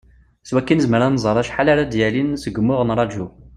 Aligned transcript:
S 0.47 0.49
wakka 0.53 0.71
i 0.73 0.75
nezmer 0.75 1.01
ad 1.03 1.11
nẓer 1.13 1.37
acḥal 1.41 1.67
ara 1.73 1.83
d-yalin 1.91 2.29
seg 2.43 2.57
wumuɣ 2.57 2.81
n 2.83 2.91
uraju. 2.93 3.25